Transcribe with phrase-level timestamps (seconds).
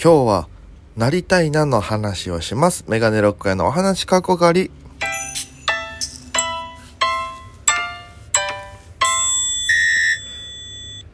[0.00, 0.48] 今日は
[0.96, 2.84] なりたいなの話をします。
[2.86, 4.70] メガネロックへのお話かこがり。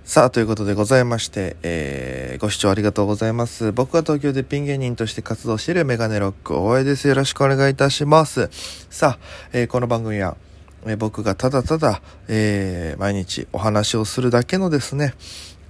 [0.05, 3.73] さあ、ということでございまして、えー、ご視聴ありがとうございます。
[3.73, 7.09] 僕は東京でピン芸人として活動しているメガネロック大江です。
[7.09, 8.51] よろしくお願いいたします。
[8.91, 9.19] さあ、
[9.55, 10.37] えーこの番組は、
[10.85, 15.15] えー僕がただただ、えー毎日お話をするだけのですね、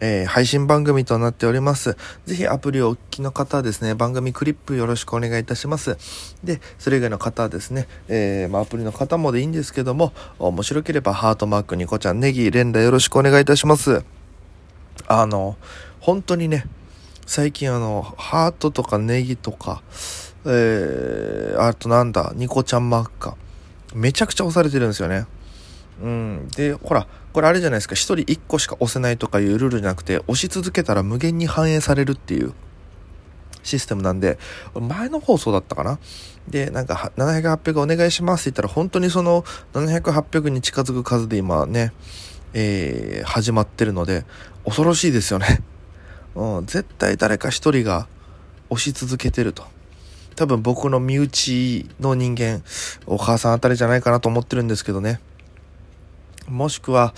[0.00, 1.96] えー配信番組となっております。
[2.26, 5.96] ぜひアプリをお聞きの方はですね、番組クリップよろしくお願いいたします。
[6.42, 14.04] で、それ以外の方はですね、えーまあ、アプリの方もでいいんですけども、面白ければハートマーク、ニコちゃん、ネギ、連打よろしくお願いいたします。
[15.06, 15.56] あの、
[16.00, 16.66] 本当にね、
[17.26, 19.82] 最近あの、ハートとかネギとか、
[20.46, 23.36] えー、あとなんだ、ニコちゃんマークか。
[23.94, 25.26] めちゃくちゃ押されてるんですよね。
[26.02, 26.48] うん。
[26.56, 27.96] で、ほら、これあれじゃないですか。
[27.96, 32.54] 一人一個しか押せないとかいうルールじゃなくて、押し続けたら無限に反映されるっていう
[33.64, 34.38] システムなんで、
[34.72, 35.98] 前の放送だったかな？
[36.48, 39.42] で、なんか、700、800お願いしますって言ったら、本当にその
[39.72, 41.92] 700、800に近づく数で今ね、
[42.52, 44.24] えー始まってるので、
[44.64, 45.60] 恐ろしいですよね。
[46.36, 48.06] うん、絶対誰か一人が
[48.70, 49.64] 押し続けてると。
[50.36, 52.62] 多分僕の身内の人間、
[53.06, 55.18] お母さんあたりじゃないかなと思ってるんですけどね。
[56.48, 57.14] もしくは、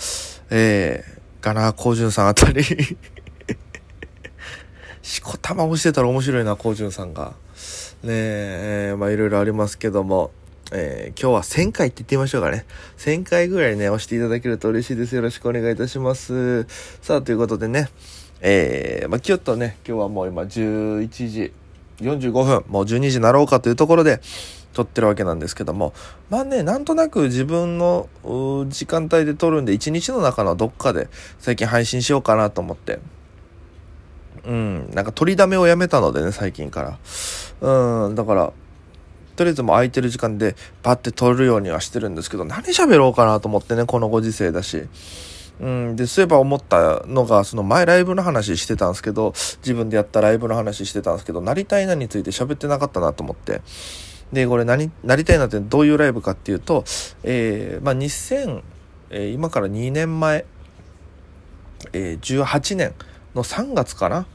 [0.49, 2.63] えー、ガナー・コウジュンさんあたり。
[5.01, 7.33] しこたま押してたら面白いな、コウジュンさんが。
[8.03, 10.31] ねえ、えーまあいろいろありますけども、
[10.71, 12.65] えー今日は1000回って言ってみましょうかね。
[12.97, 15.15] 1000回ぐらいね、押していただけると嬉しいです。
[15.15, 16.65] よろしくお願いいたします。
[17.01, 17.89] さあ、ということでね、
[18.39, 21.53] えー、まあちょっとね、今日はもう今11時
[21.99, 24.21] 45分、もう12時になろうかというところで、
[24.77, 25.91] 撮ってるわけなんですけども、
[26.29, 28.07] まあね、なんとなく自分の
[28.69, 32.99] 時間帯で撮るんで、1日の中のどっかで最近配信しようかなと思って、
[34.45, 38.05] うん、なんか取りだめをやめたのでね、最近から。
[38.05, 38.53] うん、だから、
[39.35, 44.87] とりあえずもう空いてる時間でパッて撮るようにはしてるんですけど、何喋ろうかなと思ってね、このご時世だし。
[45.59, 53.61] うん、で、そういえば思ったのが、その前ライブの話してたんですけど、自分でやったライブの話してたんですけど、なりたいなについて喋ってなかったなと思って。
[54.31, 56.83] で、これ何、なりたいなってどういうライブかっていうと、
[57.23, 58.61] えー、まあ、2000、
[59.09, 60.45] えー今から2年前、
[61.93, 62.93] えー18年
[63.35, 64.25] の3月かな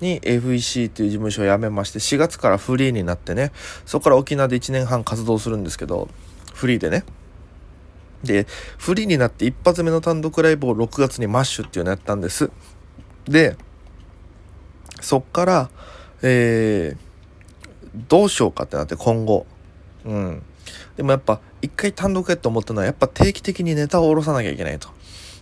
[0.00, 3.52] に FEC っていう事務所を辞めまして、4月からフリーになってね、
[3.84, 6.08] そこから沖縄で1年半活動するんですけど、
[6.54, 7.04] フリーでね。
[8.24, 8.46] で、
[8.78, 12.50] フリーになって一発目の単独ライブを6月にマッシュっていうのやったんです。
[13.24, 13.56] で、
[15.00, 15.70] そっから、
[16.22, 17.11] えー、
[17.94, 19.46] どうしようかってなって今後。
[20.04, 20.42] うん。
[20.96, 24.88] でもやっぱ一回単独やって思ったのはやっぱ定期的にネタを下ろさなきゃいけないと。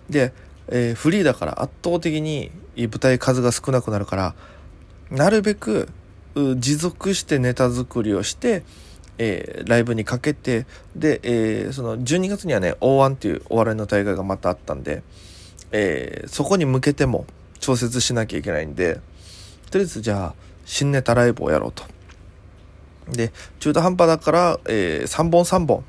[0.08, 0.32] で、
[0.68, 4.34] えーフリーだから圧倒的に舞台数が少なくなるから、
[5.10, 5.88] なるべく
[6.34, 8.62] 持続してネタ作りをして、
[9.18, 10.66] えーライブにかけて、
[10.96, 15.02] で、えーその12月にはね、O1 っていうお笑いの大会がまたあったんで、
[15.72, 17.26] えーそこに向けても
[17.58, 19.00] 調節しなきゃいけないんで、
[19.70, 20.34] とりあえずじゃあ、
[20.64, 21.84] 新ネタライブをやろうと。
[23.08, 25.84] で、中途半端だから、え3本3本、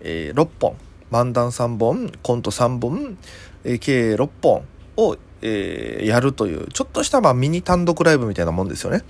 [0.00, 0.76] え6本、
[1.10, 3.18] 漫談3本、コント3本、
[3.64, 4.64] えー計6本
[4.96, 9.02] を、えーやるという、ちょっとしたまあミニ単独ライブみたいなもんですよね。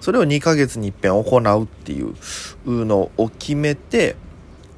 [0.00, 2.14] それを2ヶ月に一遍行うっていう
[2.66, 4.16] のを決めて、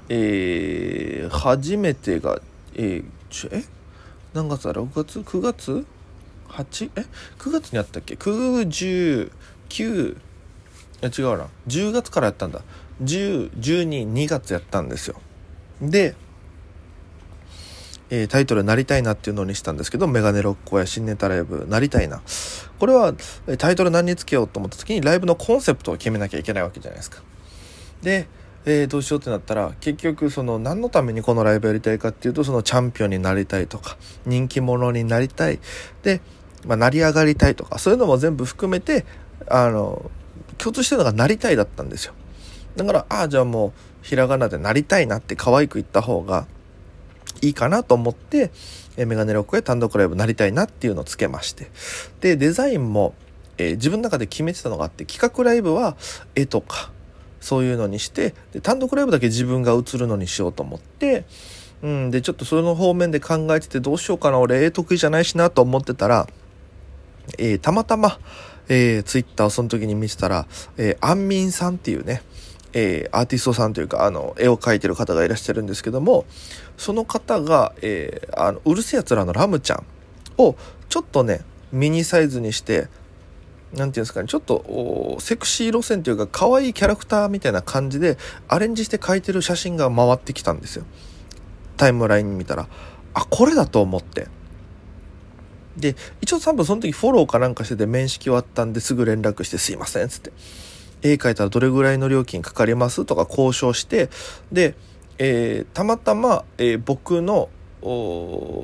[0.09, 2.41] えー初めてが、
[2.75, 3.65] えーちえ
[4.35, 5.87] 何月だ ?6 月 ?9 月
[6.49, 6.91] ?8?
[6.97, 7.05] え
[7.39, 9.31] ?9 月にあったっけ ?9、10、
[9.69, 10.17] 9、
[11.03, 11.49] や違うな。
[11.69, 12.63] 10月からやったんだ。
[13.03, 15.17] 10、12、2月やったんですよ。
[15.83, 16.15] で、
[18.11, 22.21] えータイトル「なりたいな」っていうのにしたんですけどメガネロッコや新ネタライブ「なりたいな」
[22.79, 23.15] これは
[23.57, 27.23] タイトル何につけようと思った時にライブのコンセプトを決めなきゃいけないわけじゃないですか。
[28.03, 28.29] で、
[28.67, 33.97] えーどうしようってなったら結局その何のためにこのライブやりたいかっていうとそのチャンピオンになりたいとか
[34.27, 35.59] 人気者になりたい
[36.03, 36.21] で、
[36.67, 39.07] まあ、成り上がりたいとかそういうのも全部含めて
[39.49, 40.11] あの
[40.63, 42.15] 共通してるのがなりたいだったんですよ。
[42.77, 43.73] だからああじゃあもう
[44.03, 46.47] ひらがなでなりたいなって可愛く言った方が
[47.41, 48.51] いいかなと思って、
[48.97, 51.71] メガネロックへ単独ライブなりたいなっていうのをつけまして。
[52.21, 53.15] で、デザインも、
[53.59, 55.97] えー自分の中で決めてたのがあって、企画ライブは
[56.35, 56.93] 絵とか、
[57.41, 61.25] そういうのにして、で単独ライブだけ自分が映るのにしようと思って、
[61.83, 66.29] うん、で、ちょっとその方面で考えててどうしようかな、俺絵得意じゃないしなと思ってたら、
[67.39, 68.19] えーたまたま、
[68.69, 72.23] えー、ツイッターをその時に見てたら、えー、アンミンさんっていうね、
[72.73, 76.25] えーアーティストさんというか、あの、絵を描いてる方がいらっしゃるんですけども、
[76.77, 79.85] その方が、えーあの、うるせえやつらのラムちゃん
[80.39, 80.57] を、
[80.89, 82.89] ちょっとね、ミニサイズにして、
[83.73, 88.19] なんていうんですかね、ちょっと、セクシー路線というか、可愛いキャラクターみたいな感じで、
[88.49, 90.85] アレンジして描いてる写真が回ってきたんですよ。
[91.79, 92.69] タイムライン見たら、
[93.15, 94.29] あ、これだと思って。
[95.77, 100.33] で、一応多分その時フォローかなんかしてて面識終わったんですぐ連絡してすいませんっ、つって。
[101.03, 104.09] 絵描いたらどれぐらいの料金かかりますとか交渉して、
[104.53, 104.75] で、
[105.19, 107.49] えー、たまたま、えー、僕の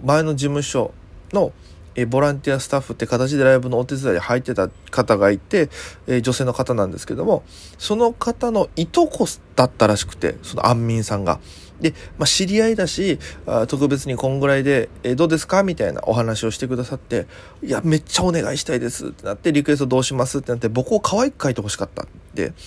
[0.04, 0.92] 前の事務所
[1.32, 1.52] の、
[1.98, 5.68] えボランティアスタッフって形でライブのお手伝いで入ってた方がいて、
[6.06, 7.42] え女性の方なんですけども、
[7.76, 11.40] その方のいとこだったらしくて、その安民さんが。
[11.80, 17.26] で、まあ、知り合いだし、あ特別にこんぐらいで、えどうですかみたいなお話をしてくださって、
[17.62, 22.52] いや、めっちゃお願いしたいですってなって、リクエストどうしますってなって、僕を可愛く描いてほしかったって。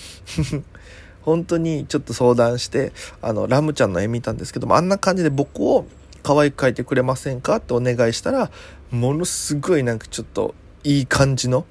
[1.22, 5.86] 本当にちょっと相談して、あの、ラムちゃんの絵見たんですけども、あんな感じで僕を
[6.22, 7.56] 可愛く描いてくれませんか？
[7.56, 8.50] ってお願いしたら、
[8.90, 10.54] ものすごいなんかちょっと
[10.84, 11.66] いい感じの、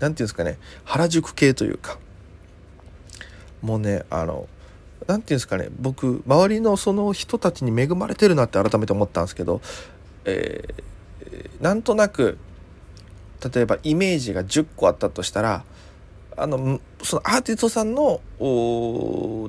[0.00, 1.98] なんていうんですかね、原宿系というか、
[3.62, 4.48] もうね、あの、
[5.06, 9.60] なんていうんですかね、僕、周りのその人たちに恵まれてるなって改めて思ったんですけど、
[10.24, 12.38] えー、なんとなく、
[13.52, 15.64] 例えばイメージが10個あったとしたら、
[16.36, 18.20] あの、そのアーティストさんの、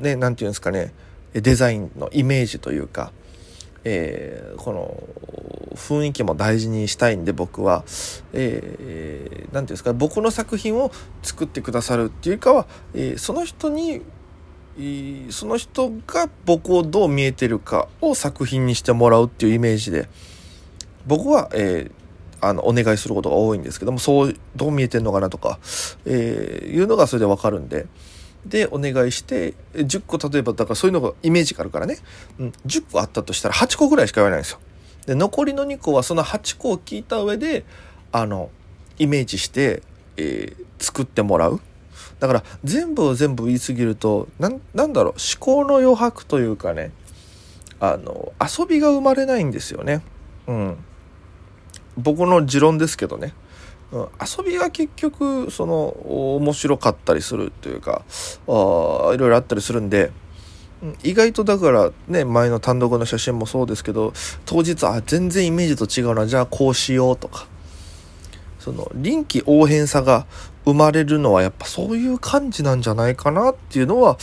[0.01, 0.93] ね、なんていうんですかね、
[1.33, 3.11] デザインのイメージというか、
[3.83, 5.03] えー、この
[5.75, 7.85] 雰囲気も大事にしたいんで僕は何、
[8.33, 10.91] えー、て言うんですか僕の作品を
[11.23, 14.01] 作ってくださるっていうかは、えー、その人に
[15.29, 20.07] その人が僕をどう見えてるかを作品にしてもらうっていうイメージで
[21.05, 25.59] 僕は、えー、あのお願いすることが多いんですけどもそうどう見えてんのかなとか、
[26.05, 27.87] えー、いうのがそれでわかるんで。
[28.45, 31.97] でお願いして10個例えばだからそういうのがイメージがあるからね、
[32.39, 34.59] うん、10個あったとしたら8個ぐらいしか言わないんですよ。
[35.05, 37.65] で残りの2個はその8個を聞いた上で
[38.11, 38.49] あの
[38.97, 39.81] イメージして、
[40.17, 41.59] えー、作ってもらう。
[42.19, 46.91] だから全部を全部言い過ぎるとなんなんだろう思考の余白というかね
[47.79, 50.01] あの遊びが生まれないんですよね。
[50.47, 50.77] うん。
[51.97, 53.33] 僕の持論ですけどね。
[53.91, 55.87] 遊びが結局その
[56.37, 58.03] 面白かったりするというか
[58.47, 60.11] あいろいろあったりするんで
[61.03, 64.13] 意外とだからね前の単独の写真もそうですけど
[64.45, 67.47] 当日あ全然イメージと違うなじゃあこうしようとか。
[68.61, 70.27] その臨機応変さが
[70.65, 74.19] 生まれるのはやっぱそういう感じなんじゃないかなっていうのは、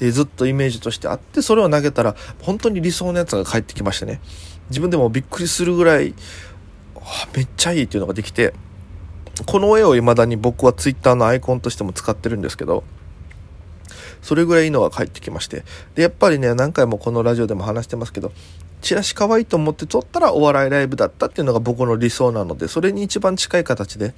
[0.00, 4.22] え、ずっとイメージとしてあってそれを投げたら本当に理想のやつが返ってきましたね。
[4.70, 6.14] 自分でもびっくりするぐらい
[7.36, 8.54] めっちゃいいっていうのができて
[9.46, 12.84] この絵を未だに僕は Twitter のアイコンとしても使ってるんですけど、
[14.20, 15.64] それぐらいいいのが返ってきまして。
[15.94, 18.32] で、やっぱりね、何回もこのラジオでも話してますけど、
[18.80, 24.14] チラシ可愛いと思って撮ったらお笑いライブだったっていうのが僕の理想なので、それに一番近い形で、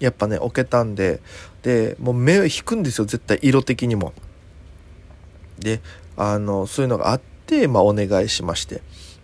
[0.00, 1.20] やっぱね、置けたんで、
[1.62, 4.12] で、もう目を引くんですよ、絶対色的にも。
[5.58, 5.80] で、
[6.16, 8.82] あの、そういうのがあって、まあお願いしまして。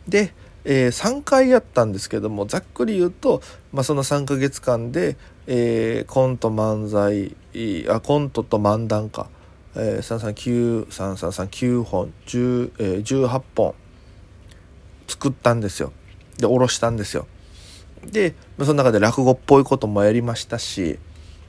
[0.09, 0.33] で、
[0.65, 3.43] えー、3回やったんですけどもざっくり言うと、
[3.73, 7.37] まあ、その3ヶ月間で、えー、コント漫才
[7.95, 9.29] あコントと漫談か、
[9.75, 13.75] えー、339本10、えー、18本。
[15.07, 15.93] 作ったんですよ。
[16.39, 17.27] で下ろしたんですよ。
[18.05, 20.99] でその中で落語っぽいこともやりましたし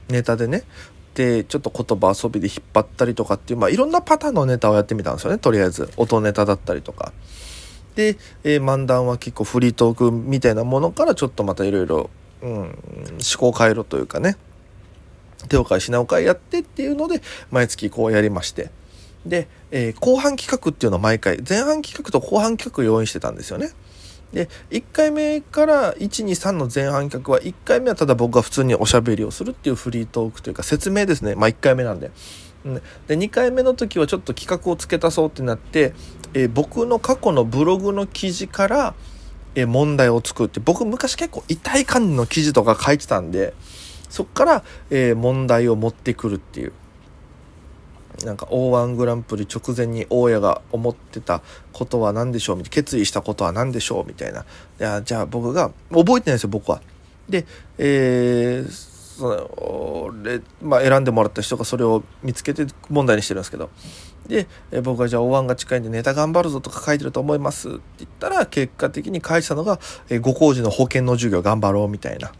[0.08, 0.62] ネタでね。
[1.14, 5.38] でちょっと言葉遊びで引っ張ったりとかっていう、まあ、いろんなパターンのネタをやってみたんですよね。
[5.38, 7.12] とりあえず音ネタだったりとか。
[7.94, 12.10] で、えー、漫談は結構フリートークみたいなものからちょっとまたいろいろ
[12.42, 12.50] うん。
[12.50, 12.72] 思
[13.38, 14.36] 考回路というかね。
[15.48, 18.70] 手を変え品を変えやってっていうので毎月こうやりまして。
[19.24, 23.70] で、えー、後半企画っていうのを毎回前半企画と後半企画を用意してたんですよね。
[24.32, 31.34] で1回目から123の前半企画は1回目はただ僕が普通におしゃべりをするっていうフリートークというか説明ですね。
[31.34, 32.10] まあ1回目なんで。
[33.06, 35.94] で2回目の時はちょっと企画を付け足そうってなって、
[36.34, 38.94] えー、僕の過去のブログの記事から、
[39.64, 43.54] 問題を作って僕昔結構痛い感じの記事とか書いてたんで
[44.08, 46.72] そっから、え、問題を持ってくるっていう。
[48.24, 51.42] なんか O1 グランプリ直前に大家が思ってた
[51.74, 54.40] ことは何でしょうみたいな決意したことは何でしょうみたいな。
[54.40, 54.44] い
[54.78, 56.80] やじゃあ僕が覚えてないですよ僕は。
[57.28, 57.44] で、
[57.76, 60.14] えーその
[60.62, 63.68] まあ、選んでもらった人がそれを見つけて問題にしてるんですけど。
[64.26, 69.78] でえ僕がじゃあお椀が近いんでネタ頑張るぞとか書いてると思いますって言ったら結果的に返したのが、
[70.08, 72.32] えご工事の保険の授業頑張ろうみたいな。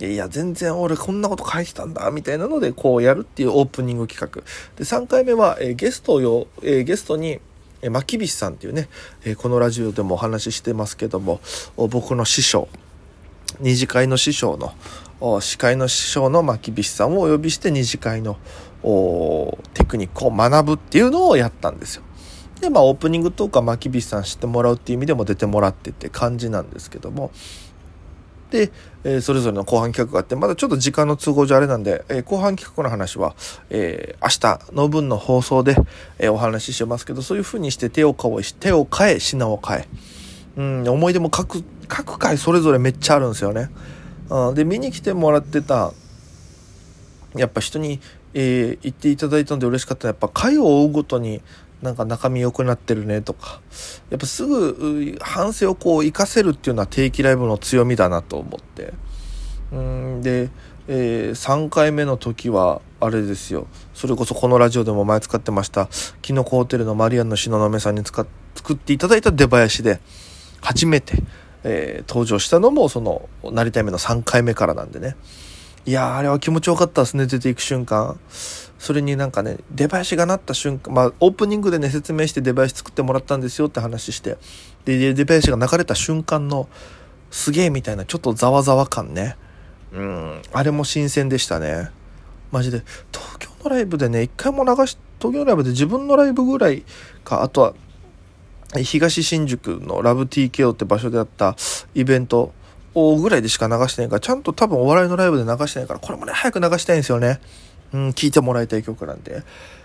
[0.00, 4.42] いや、全然俺こんなこと書いてたんだ、みたいなので、こうやるっていうオープニング企画。
[4.76, 7.40] で、3回目は、えゲストを、えゲストに、
[7.82, 8.88] えまきびしさんっていうね、
[9.24, 11.40] えこのラジオでもお話ししてますけども、
[11.76, 12.68] 僕の師匠、
[13.60, 14.72] 二次会の師匠の、
[15.40, 18.38] 司会の師匠の牧菱さんをお呼びして二次会の
[18.82, 22.02] テクニックを学ぶっていうのをやったんですよ。
[22.60, 27.30] で、まあオープニングトークは牧菱さん知ってもらうっていう意味でも出てもらってって感じなんですけども、
[28.52, 28.70] で、
[29.02, 33.34] えー、それぞれの後半企画があって、まだちょっと時間の都合上あれなんで、えー、後半企画の話は、
[33.70, 35.74] えー、明日の分の放送で、
[36.18, 39.88] えお話ししますけど、そういう風にして手を変え、手を変え、品を変え。
[40.56, 43.70] うん、思い出も各、各回それぞれめっちゃあるんですよね。
[44.28, 45.92] うん、で、見に来てもらってた、
[47.34, 48.00] やっぱ人に、
[48.34, 51.42] えー、言っていただいたので嬉しかったやっぱ回を追うごとに、
[51.82, 53.60] なんか中身良くなってるねとか、
[54.10, 58.92] やっぱすぐ反省をこう活かせるっていうのは定期ライブの強みだなと思って。
[59.72, 60.50] うんで、
[60.86, 63.66] えー、3回目の時は、あれですよ。
[63.94, 65.88] それこそこのラジオでも前使ってました、
[66.20, 70.00] キノコホテルのマリアンの東雲さんに使っ作っていただいた出囃子で、
[70.60, 71.22] 初めて、
[71.64, 75.16] えー、登場したのも、その、なりたい目の3回目からなんでね。
[75.84, 78.18] いやあれは気持ちよかったですね、出ていく瞬間。
[78.78, 84.38] それになんかね、出囃子が鳴った瞬間、まあ、オープニングでね、説明して出囃子作ってもらったんですよって話して、
[84.84, 86.68] で、出囃子が流れた瞬間の、
[87.32, 89.36] すげえみたいな、ちょっとざわざわ感ね。
[89.92, 91.90] うん、あれも新鮮でしたね。
[92.52, 96.84] マジで、東京のライブでね、一回も流し、東京のライブで自分のライブぐらい
[97.24, 97.74] か、あとは、
[98.82, 101.56] 東新宿のラブ TKO って場所であった
[101.94, 102.52] イベント
[102.94, 107.40] ぐらいでしか流してないから、ちゃんと多分お笑いのライブで流してないから、これもね、早く流したいんですよね。
[107.92, 109.42] うん、聞いてもらいたい曲なんで。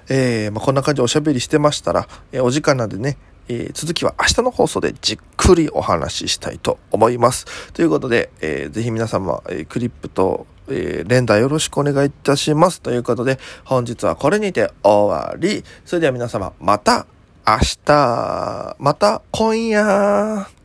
[0.10, 3.18] えー、まあ、こんな感じでおしゃべりしてましたら、えー、お時間なんでね、
[3.50, 7.46] えー、続きは明日の放送でじっくりお話ししたいと思います。
[7.74, 12.82] ということで、えー、ぜひ皆様、えー、クリップと、えー、連打よろしくお願いいたします。
[12.82, 15.64] ということで、本日はこれにて終わり。
[15.86, 17.08] それでは皆様、また
[17.46, 20.57] 明日、また今夜。